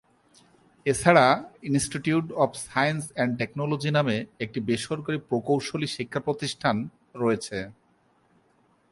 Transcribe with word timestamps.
এছাড়া, 0.85 1.25
institute 1.69 2.25
of 2.43 2.49
science 2.67 3.03
and 3.15 3.31
technology 3.39 3.91
নামে 3.97 4.17
একটি 4.43 4.59
বেসরকারি 4.69 5.19
প্রকৌশলী 5.29 5.87
শিক্ষা 5.95 6.21
প্রতিষ্ঠান 6.27 6.75
রয়েছে। 7.21 7.57